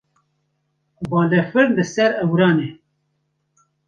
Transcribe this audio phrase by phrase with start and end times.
[1.11, 2.69] Balafir li ser ewran e.